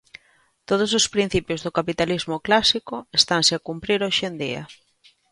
[0.69, 4.63] Todos os principios do capitalismo clásico estanse a cumprir hoxe en día.